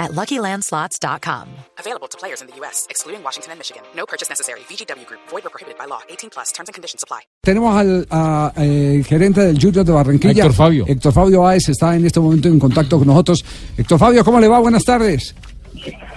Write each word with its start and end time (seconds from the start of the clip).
at 0.00 0.10
LuckyLandSlots.com. 0.12 1.46
Available 1.78 2.08
to 2.08 2.18
players 2.18 2.40
in 2.40 2.48
the 2.48 2.56
U.S., 2.60 2.86
excluding 2.90 3.22
Washington 3.22 3.52
and 3.52 3.60
Michigan. 3.60 3.82
No 3.94 4.06
purchase 4.06 4.28
necessary. 4.28 4.60
VGW 4.68 5.06
Group. 5.06 5.20
Void 5.28 5.46
or 5.46 5.50
prohibited 5.50 5.78
by 5.78 5.86
law. 5.86 6.00
18 6.08 6.30
plus. 6.30 6.50
Terms 6.52 6.68
and 6.68 6.74
conditions 6.74 7.04
apply. 7.04 7.20
Tenemos 7.44 7.76
al 7.76 8.06
a, 8.10 8.52
eh, 8.56 9.04
gerente 9.06 9.42
del 9.42 9.60
Junior 9.60 9.84
de 9.84 9.92
Barranquilla. 9.92 10.32
Héctor 10.32 10.52
Fabio. 10.54 10.84
Héctor 10.88 11.12
Fabio 11.12 11.42
Báez 11.42 11.68
está 11.68 11.94
en 11.94 12.06
este 12.06 12.18
momento 12.18 12.48
en 12.48 12.58
contacto 12.58 12.98
con 12.98 13.06
nosotros. 13.06 13.44
Héctor 13.76 13.98
Fabio, 13.98 14.24
¿cómo 14.24 14.40
le 14.40 14.48
va? 14.48 14.58
Buenas 14.58 14.84
tardes. 14.84 15.34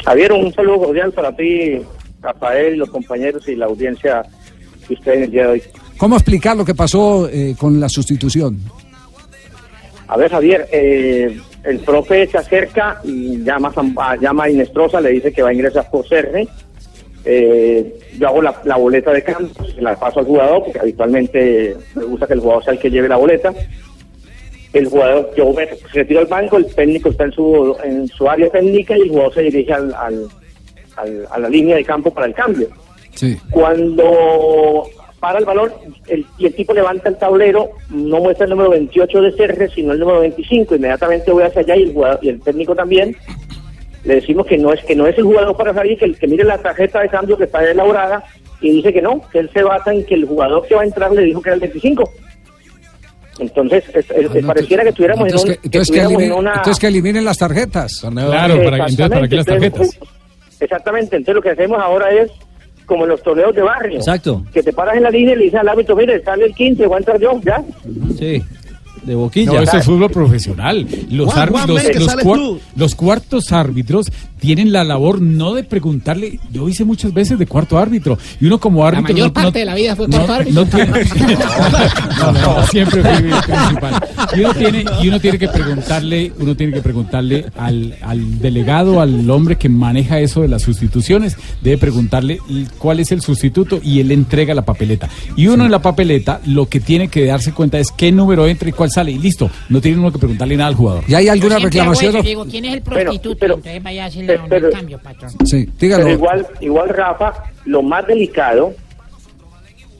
Javier, 0.03 0.31
un 0.31 0.53
saludo 0.53 0.85
cordial 0.85 1.11
para 1.11 1.35
ti, 1.35 1.81
Rafael, 2.21 2.77
los 2.77 2.89
compañeros 2.89 3.47
y 3.47 3.55
la 3.55 3.65
audiencia 3.65 4.23
que 4.87 4.93
usted 4.93 5.13
en 5.13 5.23
el 5.23 5.31
día 5.31 5.43
de 5.43 5.49
hoy. 5.49 5.63
¿Cómo 5.97 6.15
explicar 6.15 6.57
lo 6.57 6.65
que 6.65 6.75
pasó 6.75 7.29
eh, 7.29 7.55
con 7.57 7.79
la 7.79 7.87
sustitución? 7.87 8.59
A 10.07 10.17
ver, 10.17 10.31
Javier, 10.31 10.67
eh, 10.71 11.39
el 11.63 11.79
profe 11.79 12.27
se 12.27 12.37
acerca 12.37 12.99
y 13.03 13.43
llama, 13.43 13.73
a 13.97 14.15
llama 14.17 14.43
a 14.45 14.49
Inestrosa, 14.49 14.99
le 15.01 15.11
dice 15.11 15.31
que 15.31 15.41
va 15.41 15.49
a 15.49 15.53
ingresar 15.53 15.89
por 15.89 16.05
CR. 16.07 16.45
Eh, 17.25 17.99
yo 18.19 18.27
hago 18.27 18.41
la, 18.41 18.59
la 18.65 18.75
boleta 18.75 19.11
de 19.13 19.23
cambio, 19.23 19.49
se 19.73 19.81
la 19.81 19.95
paso 19.97 20.19
al 20.19 20.25
jugador, 20.25 20.63
porque 20.65 20.79
habitualmente 20.79 21.75
me 21.95 22.03
gusta 22.03 22.27
que 22.27 22.33
el 22.33 22.39
jugador 22.41 22.63
sea 22.65 22.73
el 22.73 22.79
que 22.79 22.89
lleve 22.91 23.07
la 23.07 23.15
boleta. 23.17 23.53
El 24.73 24.87
jugador, 24.87 25.31
yo 25.37 25.53
me 25.53 25.65
retiro 25.93 26.19
al 26.19 26.25
banco, 26.25 26.57
el 26.57 26.65
técnico 26.73 27.09
está 27.09 27.25
en 27.25 27.31
su, 27.31 27.77
en 27.83 28.07
su 28.07 28.27
área 28.29 28.49
técnica 28.49 28.97
y 28.97 29.01
el 29.01 29.09
jugador 29.09 29.33
se 29.35 29.41
dirige 29.43 29.71
al, 29.71 29.93
al- 29.93 30.27
al- 30.97 31.27
a 31.31 31.39
la 31.39 31.47
línea 31.49 31.75
de 31.77 31.85
campo 31.85 32.11
para 32.13 32.25
el 32.27 32.33
cambio. 32.33 32.67
Sí. 33.13 33.37
Cuando 33.51 34.83
para 35.23 35.39
el 35.39 35.45
balón 35.45 35.71
el, 36.09 36.25
y 36.37 36.47
el 36.47 36.53
tipo 36.53 36.73
levanta 36.73 37.07
el 37.07 37.15
tablero, 37.17 37.69
no 37.89 38.19
muestra 38.19 38.43
el 38.43 38.49
número 38.49 38.71
28 38.71 39.21
de 39.21 39.31
Serge, 39.31 39.69
sino 39.69 39.93
el 39.93 39.99
número 39.99 40.19
25. 40.19 40.75
Inmediatamente 40.75 41.31
voy 41.31 41.43
hacia 41.43 41.61
allá 41.61 41.77
y 41.77 41.83
el, 41.83 41.93
jugador, 41.93 42.19
y 42.21 42.27
el 42.27 42.41
técnico 42.41 42.75
también. 42.75 43.15
Le 44.03 44.15
decimos 44.15 44.45
que 44.45 44.57
no 44.57 44.73
es 44.73 44.83
que 44.83 44.93
no 44.97 45.07
es 45.07 45.17
el 45.17 45.23
jugador 45.23 45.55
para 45.55 45.73
salir, 45.73 45.97
que, 45.97 46.03
el, 46.03 46.17
que 46.17 46.27
mire 46.27 46.43
la 46.43 46.57
tarjeta 46.57 46.99
de 46.99 47.07
cambio 47.07 47.37
que 47.37 47.45
está 47.45 47.63
elaborada 47.63 48.21
y 48.59 48.71
dice 48.71 48.91
que 48.91 49.01
no, 49.01 49.21
que 49.31 49.39
él 49.39 49.49
se 49.53 49.63
basa 49.63 49.93
en 49.93 50.05
que 50.05 50.15
el 50.15 50.25
jugador 50.25 50.67
que 50.67 50.75
va 50.75 50.81
a 50.81 50.85
entrar 50.85 51.09
le 51.13 51.21
dijo 51.21 51.41
que 51.41 51.47
era 51.51 51.55
el 51.55 51.61
25. 51.61 52.03
Entonces, 53.39 53.85
es- 53.93 54.11
es- 54.11 54.29
Ah, 54.29 54.39
no, 54.41 54.47
pareciera 54.47 54.83
que 54.83 54.89
estuviéramos 54.89 55.21
en, 55.21 55.27
entonces 55.27 55.49
un- 55.49 55.55
que, 55.55 55.67
entonces 55.67 55.71
que 55.71 55.79
estuviéramos 55.79 56.11
en 56.11 56.19
eliminen, 56.19 56.37
una... 56.39 56.53
entonces 56.55 56.79
que 56.81 56.87
eliminen 56.87 57.23
las 57.25 57.37
tarjetas. 57.37 58.01
Claro, 58.01 58.55
para, 58.61 58.77
entonces, 58.87 59.09
¿para 59.09 59.27
qué 59.29 59.35
las 59.37 59.45
tarjetas? 59.45 59.79
entonces, 59.93 59.99
Exactamente, 60.59 61.15
entonces 61.15 61.35
lo 61.35 61.41
que 61.41 61.49
hacemos 61.51 61.81
ahora 61.81 62.11
es 62.11 62.29
como 62.85 63.03
en 63.03 63.09
los 63.09 63.21
torneos 63.21 63.55
de 63.55 63.61
barrio. 63.61 63.97
Exacto. 63.97 64.43
Que 64.53 64.63
te 64.63 64.73
paras 64.73 64.97
en 64.97 65.03
la 65.03 65.09
línea 65.09 65.33
y 65.33 65.37
le 65.37 65.43
dices 65.45 65.59
al 65.59 65.69
árbitro, 65.69 65.95
mire, 65.95 66.21
sale 66.23 66.45
el 66.45 66.53
15, 66.53 66.85
voy 66.85 66.95
a 66.95 66.97
entrar 66.99 67.19
yo, 67.19 67.39
ya. 67.43 67.63
Sí, 68.17 68.43
de 69.05 69.15
boquilla. 69.15 69.53
No, 69.53 69.61
eso 69.61 69.77
es 69.77 69.85
fútbol 69.85 70.09
profesional. 70.09 70.87
Los, 71.09 71.33
Juan, 71.33 71.49
Juan, 71.49 71.63
árbitros, 71.69 71.95
los, 71.95 72.05
sales 72.05 72.25
cuar- 72.25 72.37
tú. 72.39 72.59
los 72.75 72.95
cuartos 72.95 73.51
árbitros 73.51 74.11
tienen 74.39 74.71
la 74.73 74.83
labor 74.83 75.21
no 75.21 75.53
de 75.53 75.63
preguntarle. 75.63 76.39
Yo 76.51 76.67
hice 76.67 76.83
muchas 76.83 77.13
veces 77.13 77.39
de 77.39 77.45
cuarto 77.47 77.77
árbitro 77.77 78.17
y 78.41 78.45
uno 78.47 78.59
como 78.59 78.85
árbitro. 78.85 79.13
mayor 79.13 79.27
no- 79.27 79.33
parte 79.33 79.47
no- 79.47 79.59
de 79.59 79.65
la 79.65 79.75
vida 79.75 79.95
fue 79.95 80.07
no- 80.07 80.15
cuarto 80.17 80.33
árbitro. 80.33 80.63
no 80.63 80.69
tiene- 80.69 80.91
no, 82.19 82.31
no, 82.31 82.67
siempre 82.67 83.01
fui 83.01 83.11
el 83.31 83.41
principal. 83.41 84.03
Y 84.35 84.39
uno 84.41 84.53
tiene, 84.53 84.85
y 85.01 85.07
uno 85.07 85.19
tiene 85.19 85.39
que 85.39 85.47
preguntarle, 85.47 86.31
uno 86.39 86.55
tiene 86.55 86.73
que 86.73 86.81
preguntarle 86.81 87.45
al, 87.57 87.95
al 88.01 88.39
delegado, 88.39 89.01
al 89.01 89.29
hombre 89.29 89.55
que 89.57 89.69
maneja 89.69 90.19
eso 90.19 90.41
de 90.41 90.47
las 90.47 90.61
sustituciones, 90.63 91.37
debe 91.61 91.77
preguntarle 91.77 92.39
cuál 92.77 92.99
es 92.99 93.11
el 93.11 93.21
sustituto 93.21 93.79
y 93.83 93.99
él 93.99 94.11
entrega 94.11 94.53
la 94.53 94.63
papeleta. 94.65 95.09
Y 95.35 95.47
uno 95.47 95.65
en 95.65 95.71
la 95.71 95.81
papeleta 95.81 96.41
lo 96.45 96.67
que 96.67 96.79
tiene 96.79 97.07
que 97.07 97.25
darse 97.25 97.51
cuenta 97.53 97.79
es 97.79 97.91
qué 97.95 98.11
número 98.11 98.47
entra 98.47 98.69
y 98.69 98.71
cuál 98.71 98.91
sale 98.93 99.11
y 99.11 99.17
listo. 99.19 99.49
No 99.69 99.81
tiene 99.81 99.99
uno 99.99 100.11
que 100.11 100.19
preguntarle 100.19 100.55
nada 100.55 100.69
al 100.69 100.75
jugador. 100.75 101.03
¿Y 101.07 101.15
hay 101.15 101.27
alguna 101.27 101.59
reclamación? 101.59 102.15
eso, 102.15 102.23
digo, 102.23 102.45
¿quién 102.45 102.65
es 102.65 102.73
el 102.75 102.81
prostituto? 102.81 103.37
pero- 103.39 103.53
Entonces 103.55 103.83
vaya 103.83 104.03
a 104.03 104.07
hacer 104.07 104.25
pero- 104.25 104.43
la- 104.43 104.49
pero- 104.49 104.67
el 104.67 104.73
cambio, 104.73 104.99
patrón. 104.99 105.31
Sí, 105.45 105.69
dígalo. 105.79 106.03
Pero 106.05 106.15
igual, 106.17 106.47
igual, 106.61 106.89
Rafa, 106.89 107.33
lo 107.65 107.81
más 107.81 108.05
delicado 108.07 108.73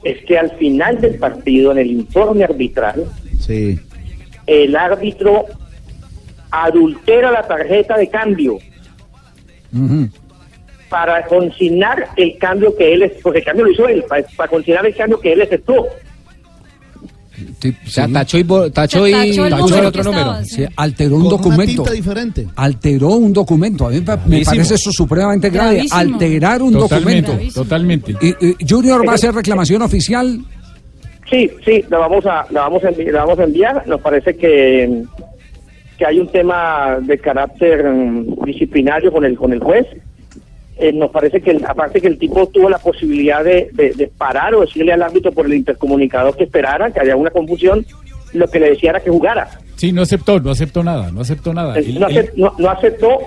es 0.02 0.24
que 0.26 0.38
al 0.38 0.50
final 0.58 1.00
del 1.00 1.16
partido, 1.18 1.72
en 1.72 1.78
el 1.78 1.90
informe 1.90 2.44
arbitral, 2.44 3.04
Sí. 3.40 3.78
el 4.46 4.76
árbitro 4.76 5.46
adultera 6.50 7.30
la 7.32 7.42
tarjeta 7.42 7.96
de 7.96 8.08
cambio 8.08 8.58
Ujú. 9.72 10.08
para 10.88 11.24
consignar 11.26 12.08
el 12.16 12.36
cambio 12.38 12.76
que 12.76 12.94
él, 12.94 13.02
es- 13.02 13.12
porque 13.22 13.40
el 13.40 13.44
cambio 13.44 13.64
lo 13.64 13.72
hizo 13.72 13.88
él, 13.88 14.04
para, 14.08 14.24
para 14.36 14.48
consignar 14.50 14.86
el 14.86 14.94
cambio 14.94 15.18
que 15.20 15.32
él 15.32 15.40
efectuó. 15.42 15.88
Sí, 17.70 17.74
O 17.86 17.88
sea, 17.88 18.06
sí. 18.06 18.12
tachó 18.12 18.38
y, 18.38 18.44
tachó 18.44 19.08
y 19.08 19.12
Tachó 19.12 19.78
el 19.78 19.86
otro 19.86 20.04
número. 20.04 20.44
Sí, 20.44 20.64
alteró 20.76 21.16
un 21.16 21.22
una 21.22 21.30
documento. 21.30 21.64
tinta 21.82 21.90
diferente. 21.92 22.46
Alteró 22.56 23.08
un 23.12 23.32
documento. 23.32 23.86
A 23.86 23.90
mí 23.90 24.02
me- 24.26 24.44
parece 24.44 24.74
eso 24.74 24.92
supremamente 24.92 25.48
grave. 25.48 25.74
Gravísimo. 25.76 25.98
Alterar 25.98 26.62
un 26.62 26.72
Totalmente, 26.74 27.30
documento. 27.30 27.54
totalmente. 27.62 28.14
Y, 28.20 28.28
y 28.50 28.56
Junior 28.68 29.06
va 29.08 29.12
a 29.12 29.14
hacer 29.14 29.34
reclamación 29.34 29.80
oficial. 29.80 30.40
Sí, 31.30 31.50
sí, 31.64 31.82
la 31.88 31.96
vamos 31.98 32.26
a, 32.26 32.44
la 32.50 32.60
vamos 32.60 32.84
a, 32.84 32.90
envi- 32.90 33.10
la 33.10 33.20
vamos 33.24 33.38
a 33.38 33.44
enviar. 33.44 33.88
Nos 33.88 34.00
parece 34.02 34.36
que, 34.36 35.02
que 35.96 36.04
hay 36.04 36.20
un 36.20 36.28
tema 36.28 36.98
de 37.00 37.16
carácter 37.18 37.82
mm, 37.82 38.44
disciplinario 38.44 39.10
con 39.10 39.24
el, 39.24 39.36
con 39.38 39.54
el 39.54 39.60
juez. 39.60 39.86
Eh, 40.76 40.92
nos 40.92 41.10
parece 41.10 41.40
que, 41.40 41.56
aparte 41.66 42.00
que 42.00 42.08
el 42.08 42.18
tipo 42.18 42.46
tuvo 42.48 42.68
la 42.68 42.78
posibilidad 42.78 43.44
de, 43.44 43.68
de- 43.72 43.92
de 43.92 44.08
parar 44.08 44.54
o 44.54 44.62
decirle 44.62 44.92
al 44.92 45.02
árbitro 45.02 45.30
por 45.32 45.46
el 45.46 45.54
intercomunicador 45.54 46.36
que 46.36 46.44
esperara, 46.44 46.90
que 46.90 47.00
había 47.00 47.14
una 47.16 47.30
confusión, 47.30 47.86
lo 48.32 48.48
que 48.48 48.58
le 48.58 48.70
decía 48.70 48.90
era 48.90 49.00
que 49.00 49.10
jugara. 49.10 49.48
Sí, 49.76 49.92
no 49.92 50.02
aceptó, 50.02 50.40
no 50.40 50.50
aceptó 50.50 50.82
nada, 50.82 51.10
no 51.12 51.20
aceptó 51.20 51.52
nada. 51.54 51.74
No, 52.36 52.68
aceptó 52.70 53.18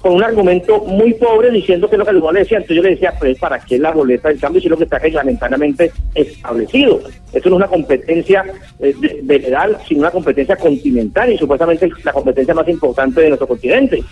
con 0.00 0.14
un 0.14 0.22
argumento 0.24 0.80
muy 0.84 1.12
pobre 1.14 1.50
diciendo 1.50 1.88
que 1.88 1.96
lo 1.98 2.04
que 2.04 2.10
el 2.10 2.16
jugador 2.18 2.34
le 2.34 2.40
decía. 2.40 2.56
Entonces 2.58 2.76
yo 2.76 2.82
le 2.82 2.90
decía, 2.90 3.12
pues, 3.18 3.38
¿para 3.38 3.58
qué 3.60 3.78
la 3.78 3.90
boleta 3.92 4.28
del 4.28 4.38
cambio 4.40 4.60
si 4.60 4.68
lo 4.68 4.76
que 4.76 4.84
está 4.84 4.98
reglamentariamente 4.98 5.92
establecido? 6.14 7.00
Esto 7.32 7.48
no 7.50 7.56
es 7.56 7.58
una 7.58 7.66
competencia 7.68 8.44
eh, 8.78 8.94
de, 9.22 9.36
edad, 9.36 9.68
sino 9.86 10.00
una 10.00 10.10
competencia 10.10 10.56
continental 10.56 11.32
y 11.32 11.38
supuestamente 11.38 11.88
la 12.04 12.12
competencia 12.12 12.54
más 12.54 12.68
importante 12.68 13.20
de 13.20 13.28
nuestro 13.28 13.46
continente. 13.48 14.02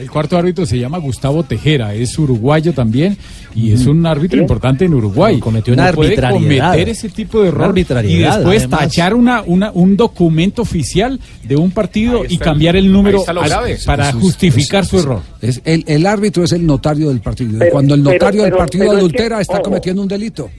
El 0.00 0.10
cuarto 0.10 0.38
árbitro 0.38 0.64
se 0.64 0.78
llama 0.78 0.98
Gustavo 0.98 1.42
Tejera, 1.42 1.92
es 1.94 2.18
uruguayo 2.18 2.72
también 2.72 3.16
y 3.54 3.72
es 3.72 3.86
un 3.86 4.06
árbitro 4.06 4.36
Sí. 4.38 4.42
importante 4.42 4.84
en 4.86 4.94
Uruguay. 4.94 5.34
Pero 5.34 5.44
cometió 5.44 5.74
una 5.74 5.88
No 5.88 5.92
puede 5.94 6.08
arbitrariedad. 6.14 6.70
cometer 6.70 6.88
ese 6.88 7.08
tipo 7.10 7.42
de 7.42 7.48
error 7.48 7.76
y 7.78 7.82
después 7.82 8.62
además. 8.62 8.80
tachar 8.80 9.14
una, 9.14 9.42
una, 9.42 9.70
un 9.72 9.96
documento 9.96 10.62
oficial 10.62 11.20
de 11.44 11.56
un 11.56 11.70
partido 11.70 12.24
y 12.26 12.38
cambiar 12.38 12.76
el- 12.76 12.86
el 12.86 12.92
número 12.92 13.22
al- 13.26 13.38
para 13.84 14.12
justificar 14.12 14.86
su 14.86 14.96
es- 14.96 15.02
error. 15.04 15.20
es 15.42 15.60
el, 15.66 15.84
el 15.86 16.06
árbitro 16.06 16.44
es 16.44 16.52
el 16.52 16.64
notario 16.66 17.08
del 17.10 17.20
partido. 17.20 17.58
Pero- 17.58 17.70
Cuando 17.72 17.94
el 17.94 18.02
pero- 18.02 18.12
notario 18.14 18.42
del 18.42 18.50
pero- 18.52 18.58
partido 18.58 18.82
pero 18.84 18.92
es 18.92 18.96
que, 18.96 19.00
adultera, 19.00 19.40
está 19.40 19.54
ojo. 19.54 19.62
cometiendo 19.64 20.02
un 20.02 20.08
delito. 20.08 20.50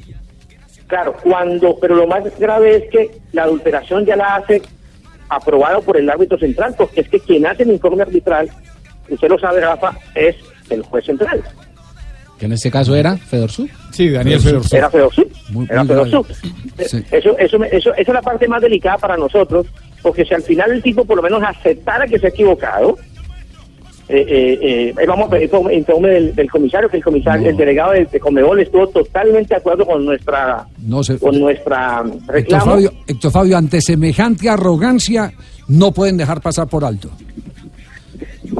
Claro, 0.87 1.15
cuando, 1.23 1.77
pero 1.81 1.95
lo 1.95 2.05
más 2.05 2.21
grave 2.39 2.75
es 2.77 2.83
que 2.91 3.11
la 3.31 3.43
adulteración 3.43 4.05
ya 4.05 4.15
la 4.15 4.35
hace 4.35 4.61
aprobado 5.29 5.81
por 5.81 5.97
el 5.97 6.09
árbitro 6.09 6.37
central, 6.37 6.75
porque 6.77 7.01
es 7.01 7.09
que 7.09 7.19
quien 7.21 7.45
hace 7.47 7.63
el 7.63 7.71
informe 7.71 8.01
arbitral, 8.03 8.49
usted 9.15 9.29
lo 9.29 9.39
sabe, 9.39 9.61
Rafa, 9.61 9.95
es 10.15 10.35
el 10.69 10.81
juez 10.83 11.05
central. 11.05 11.41
Que 12.39 12.45
en 12.47 12.53
este 12.53 12.71
caso 12.71 12.95
era 12.95 13.17
Fedorsu. 13.17 13.67
Sí, 13.91 14.09
Daniel 14.09 14.39
Fedorso. 14.39 14.75
Era 14.75 14.89
Fedosu. 14.89 15.27
Muy- 15.49 15.67
Era 15.69 15.83
muy 15.83 15.95
grave. 15.95 16.11
Sí. 16.87 17.03
Eso, 17.11 17.37
eso, 17.37 17.59
me- 17.59 17.67
eso, 17.67 17.91
esa 17.93 18.01
es 18.01 18.07
la 18.13 18.21
parte 18.21 18.47
más 18.47 18.61
delicada 18.61 18.97
para 18.97 19.15
nosotros, 19.15 19.67
porque 20.01 20.25
si 20.25 20.33
al 20.33 20.41
final 20.41 20.71
el 20.71 20.81
tipo 20.81 21.05
por 21.05 21.17
lo 21.17 21.21
menos 21.21 21.43
aceptara 21.43 22.07
que 22.07 22.17
se 22.17 22.25
ha 22.25 22.29
equivocado, 22.29 22.97
eh, 24.09 24.25
eh, 24.27 24.93
eh, 24.97 25.05
vamos 25.05 25.27
a 25.27 25.29
pedir 25.29 25.43
informe, 25.45 25.73
informe 25.75 26.09
del, 26.09 26.35
del 26.35 26.49
comisario, 26.49 26.89
que 26.89 26.97
el 26.97 27.03
comisario, 27.03 27.43
No. 27.43 27.49
el 27.51 27.57
delegado 27.57 27.91
de, 27.93 28.05
de 28.05 28.19
Conmebol 28.19 28.59
estuvo 28.59 28.87
totalmente 28.87 29.49
de 29.53 29.57
acuerdo 29.57 29.85
con 29.85 30.03
nuestra, 30.03 30.65
No 30.79 31.03
se- 31.03 31.19
con 31.19 31.39
nuestra 31.39 32.03
Héctor 32.05 32.33
reclamo. 32.35 32.65
Fabio, 32.65 32.93
Héctor 33.07 33.31
Fabio, 33.31 33.57
ante 33.57 33.79
semejante 33.81 34.49
arrogancia, 34.49 35.31
no 35.67 35.91
pueden 35.93 36.17
dejar 36.17 36.41
pasar 36.41 36.67
por 36.67 36.83
alto. 36.83 37.09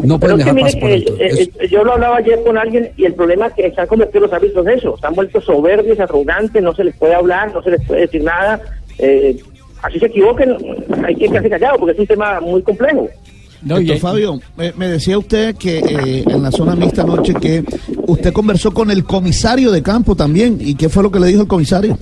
No 0.03 0.19
Pero 0.19 0.19
pueden 0.19 0.39
es 0.39 0.45
que 0.45 0.51
dejar 0.51 0.53
mire 0.55 0.65
pasar 0.67 0.79
por 0.79 0.89
que 0.89 0.95
alto. 0.95 1.15
eh, 1.19 1.51
eh, 1.59 1.67
yo 1.69 1.83
lo 1.83 1.93
hablaba 1.93 2.17
ayer 2.17 2.41
con 2.43 2.57
alguien 2.57 2.91
y 2.97 3.05
el 3.05 3.13
problema 3.13 3.47
es 3.47 3.53
que 3.53 3.71
se 3.71 3.81
han 3.81 3.87
convertido 3.87 4.21
los 4.21 4.33
árbitros 4.33 4.65
en 4.67 4.73
eso, 4.79 4.97
se 4.97 5.07
han 5.07 5.13
vuelto 5.15 5.41
soberbios, 5.41 5.99
arrogantes, 5.99 6.63
no 6.63 6.73
se 6.73 6.83
les 6.85 6.95
puede 6.95 7.13
hablar, 7.15 7.53
no 7.53 7.61
se 7.61 7.71
les 7.71 7.85
puede 7.85 8.01
decir 8.01 8.23
nada. 8.23 8.61
eh, 8.99 9.37
así 9.83 9.99
se 9.99 10.05
equivoquen, 10.05 10.55
hay 11.05 11.15
que 11.15 11.27
quedarse 11.27 11.49
callado 11.49 11.77
porque 11.79 11.93
es 11.93 11.99
un 11.99 12.07
tema 12.07 12.39
muy 12.39 12.61
complejo. 12.61 13.09
No, 13.63 13.75
Doctor 13.75 13.97
Fabio, 13.97 14.39
me, 14.57 14.71
me 14.73 14.87
decía 14.87 15.17
usted 15.19 15.55
que 15.55 15.77
eh, 15.79 16.23
en 16.27 16.41
la 16.41 16.51
zona 16.51 16.75
mixta 16.75 17.03
anoche 17.03 17.33
que 17.35 17.63
usted 18.07 18.33
conversó 18.33 18.73
con 18.73 18.89
el 18.89 19.03
comisario 19.03 19.71
de 19.71 19.83
campo 19.83 20.15
también. 20.15 20.57
¿Y 20.59 20.73
qué 20.73 20.89
fue 20.89 21.03
lo 21.03 21.11
que 21.11 21.19
le 21.19 21.27
dijo 21.27 21.43
el 21.43 21.47
comisario? 21.47 21.95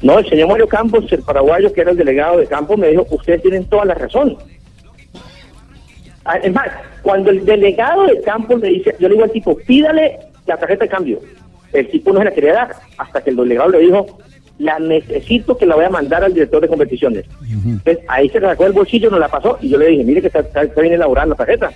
No, 0.00 0.18
el 0.18 0.28
señor 0.28 0.48
Mario 0.48 0.66
Campos, 0.66 1.04
el 1.12 1.22
paraguayo 1.22 1.72
que 1.72 1.82
era 1.82 1.90
el 1.90 1.96
delegado 1.98 2.38
de 2.38 2.46
campo, 2.46 2.76
me 2.76 2.88
dijo, 2.88 3.06
ustedes 3.10 3.42
tienen 3.42 3.64
toda 3.66 3.84
la 3.84 3.94
razón. 3.94 4.36
Ah, 6.24 6.36
Es 6.38 6.52
más, 6.52 6.68
cuando 7.02 7.30
el 7.30 7.44
delegado 7.44 8.06
de 8.06 8.20
campo 8.20 8.56
le 8.56 8.68
dice, 8.68 8.94
yo 8.98 9.08
le 9.08 9.14
digo 9.14 9.24
al 9.24 9.32
tipo, 9.32 9.56
pídale 9.56 10.18
la 10.46 10.56
tarjeta 10.56 10.84
de 10.84 10.90
cambio. 10.90 11.18
El 11.72 11.88
tipo 11.88 12.12
no 12.12 12.18
se 12.20 12.24
la 12.26 12.30
quería 12.32 12.52
dar, 12.54 12.74
hasta 12.98 13.22
que 13.22 13.30
el 13.30 13.36
delegado 13.36 13.70
le 13.70 13.78
dijo, 13.80 14.18
la 14.58 14.78
necesito 14.78 15.56
que 15.56 15.66
la 15.66 15.74
voy 15.74 15.84
a 15.84 15.90
mandar 15.90 16.22
al 16.22 16.34
director 16.34 16.60
de 16.60 16.68
competiciones. 16.68 17.24
Entonces, 17.64 17.98
ahí 18.08 18.28
se 18.28 18.40
sacó 18.40 18.64
del 18.64 18.72
bolsillo, 18.72 19.10
nos 19.10 19.18
la 19.20 19.28
pasó, 19.28 19.58
y 19.60 19.70
yo 19.70 19.78
le 19.78 19.86
dije, 19.88 20.04
mire 20.04 20.20
que 20.20 20.26
está, 20.28 20.40
está- 20.40 20.62
está 20.62 20.80
bien 20.80 20.92
elaborada 20.94 21.26
la 21.28 21.34
tarjeta. 21.34 21.70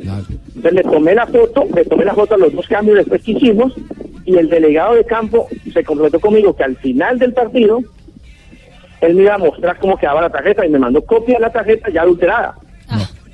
Claro. 0.00 0.24
Entonces 0.54 0.72
le 0.74 0.82
tomé 0.84 1.14
la 1.14 1.26
foto, 1.26 1.64
le 1.74 1.84
tomé 1.84 2.04
la 2.04 2.14
foto 2.14 2.34
a 2.34 2.38
los 2.38 2.52
dos 2.52 2.68
cambios 2.68 2.98
después 2.98 3.22
que 3.22 3.32
hicimos 3.32 3.72
y 4.24 4.36
el 4.36 4.48
delegado 4.48 4.94
de 4.94 5.04
campo 5.04 5.48
se 5.72 5.82
comprometió 5.82 6.20
conmigo 6.20 6.54
que 6.54 6.62
al 6.62 6.76
final 6.76 7.18
del 7.18 7.32
partido 7.32 7.80
él 9.00 9.14
me 9.14 9.22
iba 9.22 9.34
a 9.34 9.38
mostrar 9.38 9.78
cómo 9.78 9.96
quedaba 9.96 10.20
la 10.20 10.30
tarjeta 10.30 10.64
y 10.66 10.68
me 10.68 10.78
mandó 10.78 11.02
copia 11.04 11.36
de 11.36 11.40
la 11.40 11.50
tarjeta 11.52 11.88
ya 11.90 12.02
adulterada. 12.02 12.54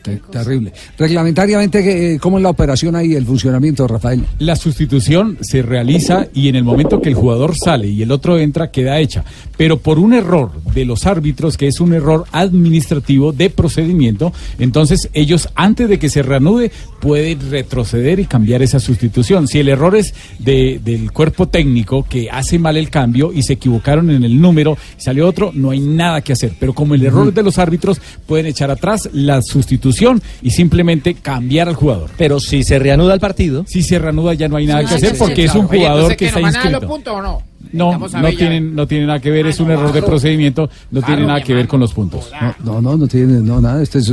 Te- 0.05 0.21
terrible. 0.31 0.71
Reglamentariamente, 0.99 2.15
eh, 2.15 2.19
¿cómo 2.19 2.37
es 2.37 2.43
la 2.43 2.51
operación 2.51 2.95
ahí, 2.95 3.15
el 3.15 3.25
funcionamiento, 3.25 3.87
Rafael? 3.89 4.23
La 4.39 4.55
sustitución 4.55 5.39
se 5.41 5.63
realiza 5.63 6.27
y 6.35 6.49
en 6.49 6.57
el 6.57 6.65
momento 6.65 7.01
que 7.01 7.09
el 7.09 7.15
jugador 7.15 7.57
sale 7.57 7.89
y 7.89 8.03
el 8.03 8.11
otro 8.13 8.39
entra 8.39 8.71
queda 8.71 8.99
hecha. 8.99 9.25
Pero 9.57 9.79
por 9.79 9.99
un 9.99 10.13
error 10.13 10.51
de 10.75 10.85
los 10.85 11.07
árbitros, 11.07 11.57
que 11.57 11.69
es 11.69 11.81
un 11.81 11.95
error 11.95 12.27
administrativo 12.33 13.33
de 13.33 13.49
procedimiento, 13.49 14.33
entonces 14.59 15.09
ellos 15.15 15.49
antes 15.55 15.89
de 15.89 15.99
que 15.99 16.11
se 16.11 16.23
reanude 16.23 16.71
pueden 17.01 17.51
retroceder 17.51 18.21
y 18.21 18.27
cambiar 18.27 18.61
esa 18.61 18.81
sustitución. 18.81 19.49
Si 19.49 19.59
el 19.59 19.69
error 19.71 19.97
es 19.97 20.13
de- 20.39 20.81
del 20.85 21.13
cuerpo 21.13 21.49
técnico 21.49 22.05
que 22.07 22.29
hace 22.31 22.59
mal 22.59 22.77
el 22.77 22.91
cambio 22.91 23.33
y 23.33 23.43
se 23.43 23.55
equivocaron 23.55 24.11
en 24.11 24.23
el 24.25 24.39
número, 24.39 24.77
salió 24.99 25.27
otro, 25.27 25.51
no 25.55 25.71
hay 25.71 25.81
nada 25.81 26.21
que 26.21 26.35
hacer. 26.35 26.53
Pero 26.61 26.75
como 26.75 26.95
el 26.95 27.07
error 27.07 27.29
es 27.29 27.35
de 27.35 27.43
los 27.43 27.57
árbitros, 27.59 28.03
pueden 28.27 28.45
echar 28.47 28.71
atrás 28.71 29.09
la 29.15 29.41
sustitución 29.41 29.94
y 30.43 30.51
simplemente 30.51 31.15
cambiar 31.15 31.69
al 31.69 31.75
jugador. 31.75 32.11
Pero 32.17 32.41
si 32.41 32.63
se 32.65 32.79
reanuda 32.79 33.15
el 33.15 33.21
partido. 33.21 33.65
Si 33.67 33.83
se 33.83 33.99
reanuda 33.99 34.35
ya 34.35 34.49
no 34.49 34.57
hay 34.57 34.67
nada 34.67 34.81
que 34.85 34.95
hacer 34.95 35.11
sí, 35.13 35.17
porque 35.19 35.35
sí, 35.37 35.43
es 35.43 35.55
un 35.55 35.67
claro. 35.67 35.71
Oye, 35.71 35.79
jugador 35.81 36.13
entonces, 36.13 36.17
que 36.17 36.25
¿qué, 36.25 36.27
está 36.27 36.41
inscrito. 36.41 37.23
no? 37.23 37.43
No, 37.73 37.99
no 37.99 38.29
tienen, 38.31 38.75
no 38.77 38.87
tiene 38.87 39.07
nada 39.07 39.19
que 39.21 39.31
ver, 39.31 39.47
es 39.47 39.59
un 39.59 39.67
no, 39.69 39.73
error 39.75 39.87
de 39.87 39.93
claro. 39.93 40.07
procedimiento, 40.07 40.69
no 40.91 41.01
tiene 41.01 41.17
Claro, 41.23 41.27
nada 41.27 41.39
mi 41.41 41.45
que 41.45 41.55
ver 41.55 41.67
con 41.67 41.81
los 41.81 41.93
puntos. 41.95 42.31
No, 42.41 42.55
no, 42.75 42.83
no, 42.83 42.97
no 42.99 43.09
tiene, 43.09 43.41
no, 43.41 43.61
nada. 43.61 43.83
Este 43.83 43.99
es, 43.99 44.13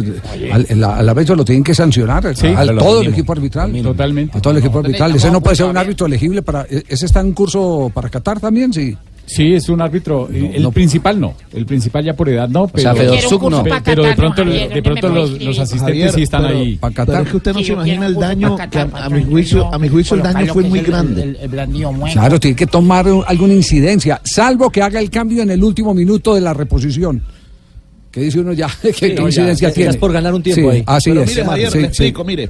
al, 0.52 0.66
el- 0.70 0.84
a 0.84 1.04
la 1.04 1.14
vez 1.14 1.30
lo 1.30 1.46
tienen 1.46 1.64
que 1.64 1.76
sancionar 1.76 2.36
Sí, 2.36 2.48
al 2.48 2.76
todo 2.78 3.02
el 3.02 3.10
equipo 3.10 3.34
arbitral. 3.34 3.72
Totalmente. 3.84 4.38
A 4.38 4.42
todo 4.42 4.52
el 4.54 4.60
equipo 4.60 4.80
arbitral. 4.80 5.16
Ese 5.16 5.30
no 5.30 5.42
puede 5.42 5.58
ser 5.58 5.66
un 5.68 5.78
árbitro 5.78 6.08
elegible 6.08 6.42
para. 6.42 6.64
e- 6.70 6.84
¿Ese 6.88 7.06
está 7.06 7.20
en 7.20 7.34
curso 7.34 7.92
para 7.94 8.10
Qatar 8.10 8.40
también? 8.40 8.74
Sí. 8.74 8.98
Sí, 9.26 9.54
es 9.54 9.70
un 9.70 9.80
árbitro, 9.82 10.28
eh, 10.32 10.52
el 10.56 10.64
no. 10.64 10.72
principal 10.72 11.18
no, 11.20 11.36
el 11.54 11.66
principal 11.66 12.04
ya 12.04 12.14
por 12.14 12.28
edad 12.28 12.50
no, 12.50 12.68
pero, 12.68 12.82
sea, 12.82 12.94
Fedor 12.96 13.16
curso 13.40 13.40
no. 13.50 13.64
pero 13.86 14.04
de 14.04 14.14
pronto, 14.14 14.44
Javier, 14.44 14.60
de 14.60 14.82
¿dónde 14.82 14.82
pronto 14.82 15.08
los, 15.10 15.30
asistentes 15.60 15.80
Javier, 15.80 16.12
sí 16.12 16.22
están 16.24 16.44
pero- 16.48 16.58
ahí. 16.60 16.76
Para 16.76 16.94
Pero 16.94 17.06
Qatar. 17.06 17.24
es 17.24 17.30
que 17.32 17.38
usted 17.38 17.54
no 17.54 17.60
Sí, 17.60 17.66
se 17.66 17.74
imagina 17.74 18.06
el 18.08 18.16
daño, 18.16 18.58
que 18.70 18.80
a, 18.80 19.10
mi 19.10 19.24
juicio, 19.24 19.74
a 19.74 19.80
mi 19.80 19.88
juicio 19.88 20.18
el 20.18 20.24
daño 20.24 20.54
fue 20.54 20.64
muy 20.64 20.80
el- 20.80 20.86
grande. 20.86 21.24
El, 21.24 21.38
el. 21.42 22.12
Claro, 22.12 22.40
tiene 22.40 22.56
que 22.58 22.68
tomar 22.68 23.08
un- 23.08 23.24
alguna 23.26 23.54
incidencia, 23.54 24.20
salvo 24.24 24.70
que 24.70 24.82
haga 24.82 25.00
el 25.00 25.10
cambio 25.10 25.44
en 25.44 25.52
el 25.52 25.64
último 25.64 25.94
minuto 25.94 26.36
de 26.36 26.42
la 26.42 26.54
reposición. 26.54 27.22
Que 28.12 28.20
dice 28.20 28.40
uno 28.42 28.52
ya, 28.52 28.68
que 29.00 29.14
no, 29.14 29.28
incidencia 29.28 29.70
ya, 29.70 29.74
tiene. 29.74 29.94
por 29.94 30.12
ganar 30.12 30.34
un 30.34 30.44
tiempo 30.44 30.70
Sí, 30.70 30.78
ahí. 30.78 30.84
Así 30.86 31.10
Pero 31.12 31.22
es. 31.24 31.30
mire, 31.30 31.46
Javier, 31.46 31.72
Sí, 31.72 31.78
le 31.78 31.82
sí. 31.84 31.88
explico, 31.88 32.24
mire. 32.26 32.50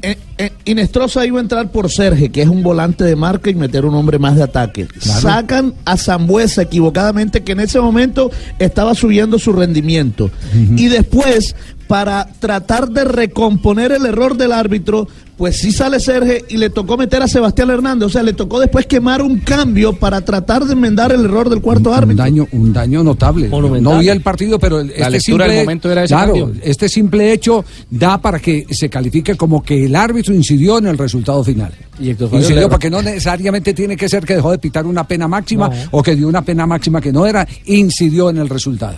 Eh, 0.00 0.16
eh, 0.38 0.50
Inestrosa 0.64 1.26
iba 1.26 1.38
a 1.38 1.42
entrar 1.42 1.70
por 1.70 1.90
Serge, 1.90 2.30
que 2.30 2.40
es 2.42 2.48
un 2.48 2.62
volante 2.62 3.04
de 3.04 3.14
marca, 3.14 3.50
y 3.50 3.54
meter 3.54 3.84
un 3.84 3.94
hombre 3.94 4.18
más 4.18 4.36
de 4.36 4.42
ataque. 4.44 4.88
Sacan 4.98 5.74
a 5.84 5.96
Zambuesa 5.98 6.62
equivocadamente, 6.62 7.42
que 7.42 7.52
en 7.52 7.60
ese 7.60 7.78
momento 7.78 8.30
estaba 8.58 8.94
subiendo 8.94 9.38
su 9.38 9.52
rendimiento. 9.52 10.30
Y 10.76 10.86
después, 10.88 11.56
para 11.92 12.26
tratar 12.38 12.88
de 12.88 13.04
recomponer 13.04 13.92
el 13.92 14.06
error 14.06 14.34
del 14.38 14.52
árbitro, 14.52 15.06
pues 15.36 15.58
sí 15.58 15.72
sale 15.72 16.00
Serge 16.00 16.42
y 16.48 16.56
le 16.56 16.70
tocó 16.70 16.96
meter 16.96 17.20
a 17.20 17.28
Sebastián 17.28 17.68
Hernández. 17.68 18.06
O 18.06 18.08
sea, 18.08 18.22
le 18.22 18.32
tocó 18.32 18.58
después 18.60 18.86
quemar 18.86 19.20
un 19.20 19.40
cambio 19.40 19.92
para 19.92 20.22
tratar 20.22 20.64
de 20.64 20.72
enmendar 20.72 21.12
el 21.12 21.26
error 21.26 21.50
del 21.50 21.60
cuarto 21.60 21.90
un 21.90 21.94
árbitro. 21.96 22.24
daño, 22.24 22.48
un 22.52 22.72
daño 22.72 23.04
notable. 23.04 23.48
Monumental. 23.50 23.92
No 23.92 23.98
vi 24.00 24.08
el 24.08 24.22
partido, 24.22 24.58
pero 24.58 24.80
el- 24.80 24.88
este 24.88 25.10
lectura 25.10 25.44
del 25.44 25.52
simple, 25.52 25.60
momento 25.60 25.92
era 25.92 26.04
ese 26.04 26.14
claro, 26.14 26.32
cambio. 26.32 26.52
este 26.62 26.88
simple 26.88 27.30
hecho 27.30 27.62
da 27.90 28.16
para 28.16 28.38
que 28.38 28.64
se 28.70 28.88
califique 28.88 29.34
como 29.36 29.62
que 29.62 29.84
el 29.84 29.94
árbitro 29.94 30.32
incidió 30.32 30.78
en 30.78 30.86
el 30.86 30.96
resultado 30.96 31.44
final. 31.44 31.74
Y 32.00 32.08
Incidió 32.12 32.70
porque 32.70 32.88
no 32.88 33.02
necesariamente 33.02 33.74
tiene 33.74 33.98
que 33.98 34.08
ser 34.08 34.24
que 34.24 34.36
dejó 34.36 34.50
de 34.50 34.58
pitar 34.58 34.86
una 34.86 35.06
pena 35.06 35.28
máxima 35.28 35.70
o 35.90 36.02
que 36.02 36.16
dio 36.16 36.26
una 36.26 36.40
pena 36.40 36.66
máxima 36.66 37.02
que 37.02 37.12
no 37.12 37.26
era, 37.26 37.46
incidió 37.66 38.30
en 38.30 38.38
el 38.38 38.48
resultado. 38.48 38.96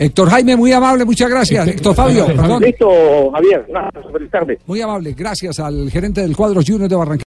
Héctor 0.00 0.30
Jaime, 0.30 0.56
muy 0.56 0.72
amable, 0.72 1.04
muchas 1.04 1.28
gracias. 1.28 1.68
Héctor 1.68 1.94
Fabio, 1.94 2.24
perdón. 2.34 2.62
Listo, 2.62 3.30
Javier. 3.32 3.66
Nada, 3.70 3.90
feliz 4.10 4.30
tarde. 4.30 4.58
Muy 4.64 4.80
amable, 4.80 5.12
gracias 5.12 5.60
al 5.60 5.90
gerente 5.90 6.22
del 6.22 6.34
cuadro 6.34 6.62
Junior 6.66 6.88
de 6.88 6.96
Barranquilla. 6.96 7.18